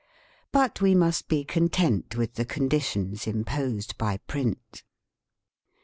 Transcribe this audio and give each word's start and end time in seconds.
But 0.51 0.81
we 0.81 0.95
must 0.95 1.27
be 1.27 1.43
content 1.43 2.15
with 2.15 2.33
the 2.33 2.43
conditions 2.43 3.27
imposed 3.27 3.99
by 3.99 4.17
print. 4.17 4.81